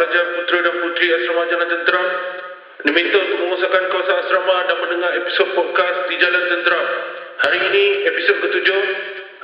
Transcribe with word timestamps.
pelajar 0.00 0.32
putera 0.32 0.64
dan 0.64 0.74
puteri 0.80 1.06
asrama 1.12 1.42
Jalan 1.44 1.68
Tenteram 1.68 2.06
diminta 2.88 3.16
untuk 3.20 3.38
mengusahakan 3.44 3.84
kawasan 3.92 4.16
asrama 4.16 4.56
dan 4.64 4.76
mendengar 4.80 5.12
episod 5.12 5.48
podcast 5.52 5.98
di 6.08 6.14
Jalan 6.16 6.44
Tenteram. 6.48 6.86
Hari 7.36 7.58
ini 7.68 7.84
episod 8.08 8.36
ketujuh, 8.40 8.80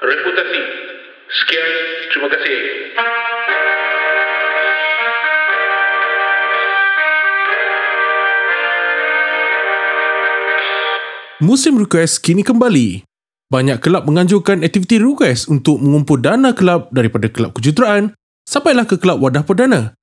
reputasi. 0.01 0.63
Sekian, 1.29 1.71
terima 2.09 2.29
kasih. 2.33 2.59
Musim 11.45 11.77
request 11.77 12.25
kini 12.25 12.41
kembali. 12.41 13.05
Banyak 13.53 13.85
kelab 13.85 14.09
menganjurkan 14.09 14.65
aktiviti 14.65 14.97
request 15.05 15.53
untuk 15.53 15.85
mengumpul 15.85 16.17
dana 16.17 16.57
kelab 16.57 16.89
daripada 16.97 17.29
kelab 17.29 17.53
kejuruteraan 17.53 18.17
sampailah 18.49 18.89
ke 18.89 18.97
kelab 18.97 19.21
wadah 19.21 19.45
perdana. 19.45 19.96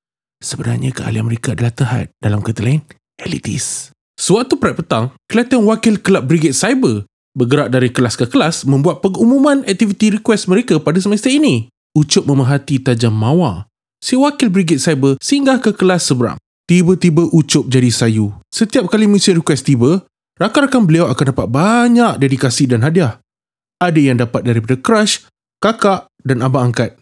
Sebenarnya 0.44 0.92
keahlian 0.92 1.24
mereka 1.24 1.56
adalah 1.56 1.72
terhad 1.72 2.12
dalam 2.20 2.44
kata 2.44 2.68
lain, 2.68 2.84
elitis. 3.16 3.96
Suatu 4.20 4.60
prep 4.60 4.84
petang, 4.84 5.16
kelihatan 5.32 5.64
wakil 5.64 5.96
kelab 6.04 6.28
Brigade 6.28 6.52
Cyber 6.52 7.08
bergerak 7.32 7.72
dari 7.72 7.90
kelas 7.90 8.20
ke 8.20 8.28
kelas 8.28 8.68
membuat 8.68 9.00
pengumuman 9.00 9.64
aktiviti 9.64 10.20
request 10.20 10.52
mereka 10.52 10.78
pada 10.84 11.00
semester 11.00 11.32
ini. 11.32 11.72
Ucup 11.96 12.28
memerhati 12.28 12.84
tajam 12.84 13.16
mawa. 13.16 13.72
Si 14.04 14.20
wakil 14.20 14.52
Brigade 14.52 14.84
Cyber 14.84 15.16
singgah 15.24 15.64
ke 15.64 15.72
kelas 15.72 16.12
seberang. 16.12 16.36
Tiba-tiba 16.68 17.24
Ucup 17.32 17.72
jadi 17.72 17.88
sayu. 17.88 18.36
Setiap 18.52 18.92
kali 18.92 19.08
misi 19.08 19.32
request 19.32 19.64
tiba, 19.64 20.04
rakan-rakan 20.36 20.84
beliau 20.84 21.06
akan 21.08 21.32
dapat 21.32 21.48
banyak 21.48 22.20
dedikasi 22.20 22.68
dan 22.68 22.84
hadiah. 22.84 23.24
Ada 23.80 24.00
yang 24.00 24.20
dapat 24.20 24.44
daripada 24.44 24.76
crush, 24.76 25.24
kakak 25.64 26.12
dan 26.24 26.44
abang 26.44 26.72
angkat. 26.72 26.96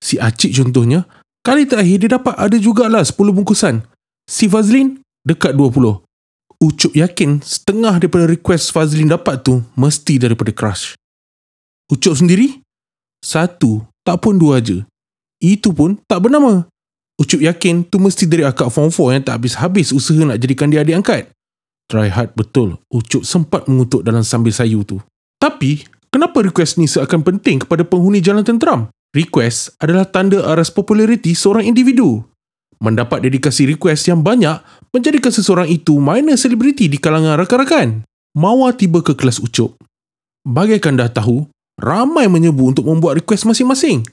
Si 0.00 0.20
Acik 0.20 0.52
contohnya, 0.52 1.04
kali 1.46 1.62
terakhir 1.62 1.96
dia 2.02 2.10
dapat 2.18 2.34
ada 2.34 2.58
jugalah 2.58 3.06
10 3.06 3.14
bungkusan. 3.30 3.86
Si 4.26 4.50
Fazlin, 4.50 4.98
dekat 5.22 5.54
20. 5.54 6.02
Ucup 6.58 6.90
yakin 6.90 7.38
setengah 7.38 8.02
daripada 8.02 8.26
request 8.26 8.74
Fazlin 8.74 9.06
dapat 9.06 9.46
tu 9.46 9.62
mesti 9.78 10.18
daripada 10.18 10.50
crush. 10.50 10.98
Ucup 11.86 12.18
sendiri? 12.18 12.58
Satu, 13.22 13.86
tak 14.02 14.26
pun 14.26 14.34
dua 14.34 14.58
aja. 14.58 14.82
Itu 15.38 15.70
pun 15.70 16.02
tak 16.10 16.26
bernama. 16.26 16.66
Ucup 17.14 17.38
yakin 17.38 17.86
tu 17.86 18.02
mesti 18.02 18.26
dari 18.26 18.42
akak 18.42 18.66
form 18.74 18.90
4 18.90 19.14
yang 19.14 19.24
tak 19.24 19.34
habis-habis 19.38 19.94
usaha 19.94 20.18
nak 20.26 20.42
jadikan 20.42 20.66
dia 20.66 20.82
adik 20.82 20.98
angkat. 20.98 21.30
Try 21.86 22.10
hard 22.10 22.34
betul, 22.34 22.82
Ucup 22.90 23.22
sempat 23.22 23.70
mengutuk 23.70 24.02
dalam 24.02 24.26
sambil 24.26 24.50
sayu 24.50 24.82
tu. 24.82 24.98
Tapi, 25.38 25.86
kenapa 26.10 26.42
request 26.42 26.82
ni 26.82 26.90
seakan 26.90 27.22
penting 27.22 27.62
kepada 27.62 27.86
penghuni 27.86 28.18
jalan 28.18 28.42
tenteram? 28.42 28.90
Request 29.16 29.80
adalah 29.80 30.04
tanda 30.04 30.44
aras 30.44 30.68
populariti 30.68 31.32
seorang 31.32 31.64
individu. 31.64 32.20
Mendapat 32.84 33.24
dedikasi 33.24 33.64
request 33.64 34.12
yang 34.12 34.20
banyak 34.20 34.60
menjadikan 34.92 35.32
seseorang 35.32 35.72
itu 35.72 35.96
minor 35.96 36.36
selebriti 36.36 36.84
di 36.84 37.00
kalangan 37.00 37.40
rakan-rakan. 37.40 38.04
Mawa 38.36 38.76
tiba 38.76 39.00
ke 39.00 39.16
kelas 39.16 39.40
Ucup. 39.40 39.80
Bagaikan 40.44 41.00
dah 41.00 41.08
tahu, 41.08 41.48
ramai 41.80 42.28
menyebu 42.28 42.76
untuk 42.76 42.84
membuat 42.84 43.24
request 43.24 43.48
masing-masing. 43.48 44.04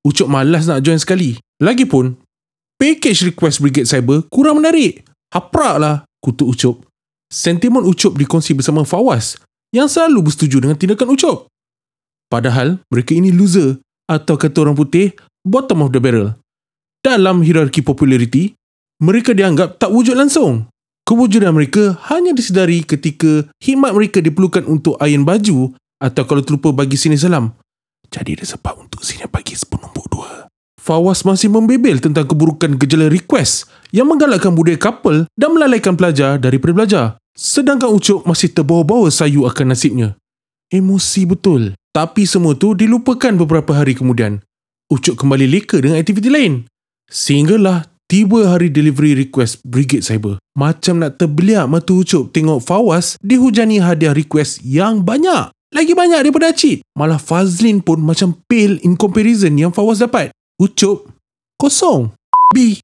Ucup 0.00 0.32
malas 0.32 0.64
nak 0.64 0.80
join 0.80 0.96
sekali. 0.96 1.36
Lagipun, 1.60 2.16
package 2.80 3.28
request 3.28 3.60
Brigade 3.60 3.84
Cyber 3.84 4.24
kurang 4.32 4.64
menarik. 4.64 5.04
Haprak 5.28 5.76
lah, 5.76 6.08
kutuk 6.24 6.56
Ucup. 6.56 6.88
Sentimen 7.28 7.84
Ucup 7.84 8.16
dikongsi 8.16 8.56
bersama 8.56 8.88
Fawaz 8.88 9.36
yang 9.76 9.92
selalu 9.92 10.32
bersetuju 10.32 10.64
dengan 10.64 10.80
tindakan 10.80 11.12
Ucup. 11.12 11.52
Padahal 12.32 12.80
mereka 12.88 13.12
ini 13.12 13.28
loser 13.28 13.76
atau 14.10 14.34
kata 14.34 14.66
orang 14.66 14.74
putih 14.74 15.14
bottom 15.46 15.86
of 15.86 15.94
the 15.94 16.02
barrel. 16.02 16.34
Dalam 16.98 17.46
hierarki 17.46 17.86
populariti, 17.86 18.52
mereka 19.00 19.30
dianggap 19.30 19.78
tak 19.78 19.94
wujud 19.94 20.18
langsung. 20.18 20.66
Kewujudan 21.06 21.56
mereka 21.56 21.96
hanya 22.12 22.34
disedari 22.34 22.84
ketika 22.84 23.48
hikmat 23.62 23.94
mereka 23.96 24.18
diperlukan 24.20 24.66
untuk 24.68 24.98
iron 25.00 25.24
baju 25.24 25.74
atau 25.98 26.22
kalau 26.28 26.42
terlupa 26.44 26.74
bagi 26.74 26.94
sini 27.00 27.16
salam. 27.16 27.54
Jadi 28.10 28.36
ada 28.36 28.46
sebab 28.46 28.84
untuk 28.84 29.00
sini 29.06 29.26
bagi 29.30 29.54
sepenumbuk 29.56 30.06
dua. 30.10 30.50
Fawaz 30.78 31.24
masih 31.24 31.50
membebel 31.50 31.98
tentang 31.98 32.26
keburukan 32.28 32.76
gejala 32.76 33.08
request 33.08 33.70
yang 33.94 34.06
menggalakkan 34.10 34.52
budaya 34.52 34.78
couple 34.78 35.24
dan 35.34 35.50
melalaikan 35.54 35.94
pelajar 35.94 36.36
daripada 36.36 36.72
belajar. 36.74 37.06
Sedangkan 37.34 37.90
Ucup 37.90 38.26
masih 38.28 38.52
terbawa-bawa 38.52 39.08
sayu 39.08 39.46
akan 39.48 39.72
nasibnya. 39.72 40.18
Emosi 40.70 41.26
betul. 41.26 41.74
Tapi 41.90 42.22
semua 42.22 42.54
tu 42.54 42.78
dilupakan 42.78 43.34
beberapa 43.34 43.74
hari 43.74 43.98
kemudian. 43.98 44.38
Ucup 44.90 45.18
kembali 45.18 45.46
leka 45.50 45.82
dengan 45.82 45.98
aktiviti 45.98 46.30
lain. 46.30 46.66
Sehinggalah 47.10 47.90
tiba 48.06 48.46
hari 48.46 48.70
delivery 48.70 49.18
request 49.18 49.58
Brigade 49.66 50.06
Cyber. 50.06 50.38
Macam 50.54 51.02
nak 51.02 51.18
terbeliak 51.18 51.66
mata 51.66 51.90
Ucup 51.90 52.30
tengok 52.30 52.62
Fawaz 52.62 53.18
dihujani 53.18 53.82
hadiah 53.82 54.14
request 54.14 54.62
yang 54.62 55.02
banyak. 55.02 55.50
Lagi 55.70 55.94
banyak 55.94 56.26
daripada 56.26 56.50
Acid. 56.50 56.82
Malah 56.94 57.18
Fazlin 57.18 57.82
pun 57.82 58.02
macam 58.02 58.38
pale 58.46 58.78
in 58.86 58.94
comparison 58.94 59.54
yang 59.54 59.74
Fawaz 59.74 60.02
dapat. 60.02 60.30
Ucup, 60.62 61.10
kosong. 61.58 62.14
B. 62.50 62.78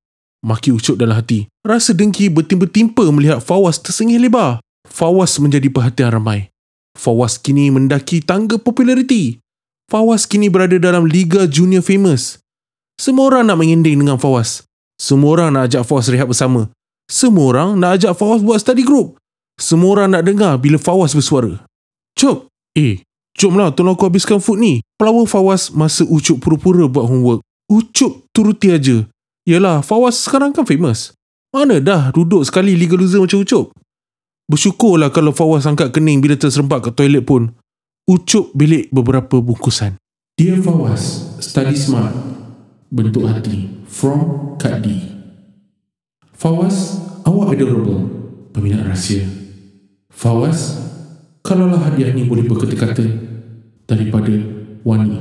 Maki 0.47 0.71
Ucup 0.71 0.95
dalam 0.95 1.19
hati. 1.19 1.51
Rasa 1.67 1.95
dengki 1.95 2.31
bertimpa-timpa 2.31 3.07
melihat 3.11 3.43
Fawaz 3.43 3.83
tersengih 3.83 4.19
lebar. 4.19 4.63
Fawaz 4.87 5.39
menjadi 5.43 5.67
perhatian 5.67 6.15
ramai. 6.15 6.51
Fawaz 6.97 7.39
kini 7.39 7.69
mendaki 7.71 8.25
tangga 8.25 8.57
populariti. 8.57 9.39
Fawaz 9.87 10.27
kini 10.27 10.51
berada 10.51 10.81
dalam 10.81 11.07
Liga 11.07 11.47
Junior 11.47 11.85
Famous. 11.85 12.43
Semua 12.97 13.29
orang 13.31 13.47
nak 13.47 13.61
mengending 13.61 14.01
dengan 14.01 14.17
Fawaz. 14.17 14.65
Semua 14.97 15.37
orang 15.37 15.53
nak 15.53 15.69
ajak 15.69 15.85
Fawaz 15.85 16.09
rehat 16.09 16.27
bersama. 16.27 16.73
Semua 17.07 17.53
orang 17.53 17.79
nak 17.79 18.01
ajak 18.01 18.17
Fawaz 18.17 18.41
buat 18.43 18.59
study 18.59 18.83
group. 18.83 19.21
Semua 19.61 19.95
orang 19.95 20.17
nak 20.17 20.25
dengar 20.25 20.57
bila 20.59 20.81
Fawaz 20.81 21.13
bersuara. 21.13 21.63
Cuk, 22.17 22.49
eh, 22.75 23.05
jom 23.37 23.61
lah 23.61 23.71
tolong 23.77 23.95
aku 23.95 24.09
habiskan 24.09 24.41
food 24.41 24.59
ni. 24.59 24.75
Pelawa 24.97 25.29
Fawaz 25.29 25.71
masa 25.71 26.03
Ucup 26.09 26.41
pura-pura 26.41 26.89
buat 26.89 27.05
homework. 27.07 27.45
Ucup 27.69 28.25
turuti 28.33 28.73
aja. 28.73 29.05
Yalah, 29.45 29.85
Fawaz 29.85 30.25
sekarang 30.25 30.51
kan 30.57 30.65
famous. 30.65 31.13
Mana 31.53 31.79
dah 31.79 32.11
duduk 32.11 32.43
sekali 32.43 32.75
Liga 32.75 32.99
Loser 32.99 33.23
macam 33.23 33.45
Ucup? 33.45 33.71
Bersyukurlah 34.47 35.11
kalau 35.11 35.35
Fawaz 35.35 35.67
angkat 35.67 35.91
kening 35.91 36.23
bila 36.23 36.39
terserempak 36.39 36.87
ke 36.87 36.91
toilet 36.95 37.27
pun. 37.27 37.51
Ucup 38.07 38.55
bilik 38.55 38.87
beberapa 38.95 39.43
bungkusan. 39.43 39.99
Dear 40.39 40.63
Fawaz, 40.63 41.35
study 41.43 41.75
smart. 41.75 42.15
Bentuk 42.87 43.27
hati. 43.27 43.83
From 43.91 44.55
Kak 44.63 44.87
D. 44.87 45.03
Fawaz, 46.31 47.03
awak 47.27 47.59
adorable. 47.59 48.07
Peminat 48.55 48.87
rahsia. 48.87 49.27
Fawaz, 50.15 50.79
kalaulah 51.43 51.83
hadiah 51.83 52.15
ni 52.15 52.23
boleh 52.23 52.47
berkata-kata 52.47 53.03
daripada 53.91 54.31
Wani. 54.87 55.19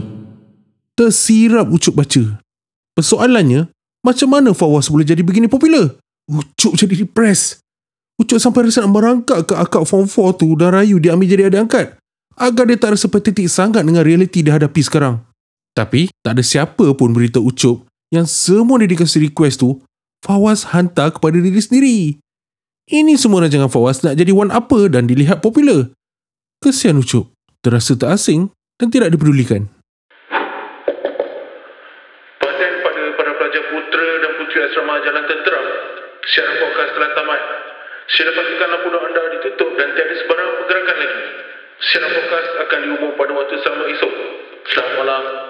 Tersirap 0.93 1.73
Ucup 1.73 1.97
baca. 1.97 2.37
Persoalannya, 2.93 3.73
macam 4.05 4.29
mana 4.29 4.53
Fawaz 4.53 4.93
boleh 4.93 5.09
jadi 5.09 5.25
begini 5.25 5.49
popular? 5.49 5.97
Ucup 6.29 6.77
jadi 6.77 7.09
depressed. 7.09 7.64
Ucup 8.15 8.39
sampai 8.39 8.71
rasa 8.71 8.87
nak 8.87 8.95
merangkak 8.95 9.43
ke 9.43 9.53
akak 9.59 9.83
form 9.83 10.07
4 10.07 10.39
tu 10.39 10.55
dan 10.55 10.71
rayu 10.71 11.03
dia 11.03 11.11
ambil 11.11 11.27
jadi 11.27 11.51
adik 11.51 11.67
angkat. 11.67 11.87
Agar 12.39 12.63
dia 12.67 12.79
tak 12.79 12.95
rasa 12.95 13.11
patetik 13.11 13.51
sangat 13.51 13.83
dengan 13.83 14.07
realiti 14.07 14.39
dia 14.39 14.55
hadapi 14.55 14.79
sekarang. 14.79 15.19
Tapi, 15.75 16.07
tak 16.23 16.39
ada 16.39 16.43
siapa 16.43 16.95
pun 16.95 17.11
beritahu 17.11 17.51
Ucup 17.51 17.83
yang 18.15 18.23
semua 18.23 18.79
dedikasi 18.79 19.19
request 19.19 19.59
tu 19.59 19.83
Fawaz 20.23 20.71
hantar 20.71 21.11
kepada 21.11 21.37
diri 21.37 21.59
sendiri. 21.59 21.97
Ini 22.87 23.19
semua 23.19 23.43
rancangan 23.43 23.67
Fawaz 23.67 24.01
nak 24.01 24.15
jadi 24.15 24.31
one 24.31 24.49
upper 24.49 24.87
dan 24.87 25.11
dilihat 25.11 25.43
popular. 25.43 25.91
Kesian 26.63 27.03
Ucup, 27.03 27.35
terasa 27.59 27.99
tak 27.99 28.15
asing 28.15 28.49
dan 28.79 28.87
tidak 28.89 29.11
dipedulikan. 29.11 29.67
Perhatian 32.39 32.73
pada 32.79 33.01
para 33.19 33.31
pelajar 33.37 33.63
putera 33.69 34.09
dan 34.23 34.31
puteri 34.39 34.59
asrama 34.65 34.95
Jalan 35.03 35.23
Tenteram. 35.27 35.65
Siaran 36.25 36.55
podcast 36.63 36.91
telah 36.95 37.11
tamat. 37.13 37.41
Sila 38.05 38.31
pastikan 38.37 38.69
lampu 38.69 38.87
dok 38.93 39.03
anda 39.09 39.21
ditutup 39.33 39.69
dan 39.81 39.89
tiada 39.97 40.13
sebarang 40.13 40.49
pergerakan 40.61 40.97
lagi. 41.01 41.19
Siaran 41.75 42.11
podcast 42.13 42.49
akan 42.65 42.79
diumum 42.85 43.11
pada 43.17 43.31
waktu 43.33 43.55
sama 43.65 43.83
esok. 43.89 44.13
Selamat 44.69 44.93
malam. 45.01 45.44